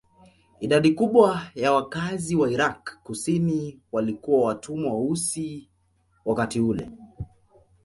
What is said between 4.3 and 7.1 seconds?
watumwa weusi wakati ule.